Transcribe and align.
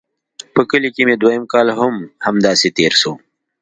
په 0.53 0.61
کلي 0.69 0.89
کښې 0.95 1.03
مې 1.07 1.15
دويم 1.21 1.43
کال 1.53 1.67
هم 1.79 1.93
همداسې 2.25 2.67
تېر 2.77 2.93
سو. 3.01 3.11